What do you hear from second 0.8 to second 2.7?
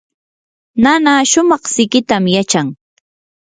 nana shumaq siqitam yachan.